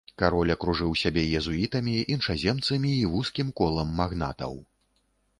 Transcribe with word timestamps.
Кароль 0.19 0.51
акружыў 0.53 0.93
сябе 1.01 1.23
езуітамі, 1.39 1.93
іншаземцамі 2.15 2.93
і 3.01 3.03
вузкім 3.11 3.51
колам 3.61 3.93
магнатаў. 4.01 4.57